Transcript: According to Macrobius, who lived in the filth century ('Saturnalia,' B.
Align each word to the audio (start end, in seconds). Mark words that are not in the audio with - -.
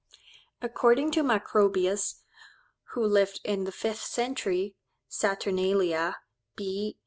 According 0.63 1.11
to 1.11 1.21
Macrobius, 1.21 2.23
who 2.93 3.05
lived 3.05 3.39
in 3.43 3.65
the 3.65 3.71
filth 3.71 4.01
century 4.01 4.73
('Saturnalia,' 5.07 6.17
B. 6.55 6.97